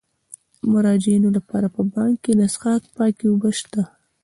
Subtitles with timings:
[0.57, 3.81] د مراجعینو لپاره په بانک کې د څښاک پاکې اوبه شته.